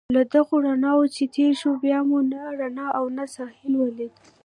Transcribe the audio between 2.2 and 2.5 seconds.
نه